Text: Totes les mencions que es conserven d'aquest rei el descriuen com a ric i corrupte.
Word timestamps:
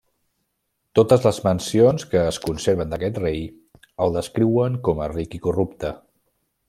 Totes 0.99 1.25
les 1.27 1.39
mencions 1.47 2.07
que 2.13 2.23
es 2.31 2.39
conserven 2.45 2.95
d'aquest 2.95 3.19
rei 3.25 3.45
el 4.07 4.17
descriuen 4.17 4.81
com 4.89 5.05
a 5.05 5.11
ric 5.13 5.39
i 5.41 5.43
corrupte. 5.45 5.93